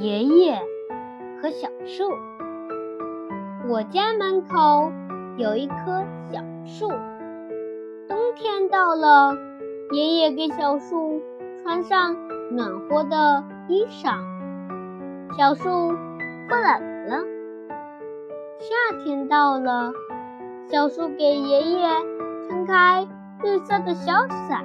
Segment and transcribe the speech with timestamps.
[0.00, 0.58] 爷爷
[1.42, 2.10] 和小树。
[3.68, 4.90] 我家门口
[5.36, 6.88] 有一棵小树。
[8.08, 9.36] 冬天到了
[9.92, 11.20] 爷爷给小树
[11.62, 12.16] 穿上
[12.50, 14.24] 暖和的衣裳。
[15.36, 15.68] 小树
[16.48, 17.18] 不冷了。
[18.58, 19.92] 夏天到了
[20.70, 21.88] 小树给爷爷
[22.48, 23.06] 撑开
[23.42, 24.64] 绿色的小伞。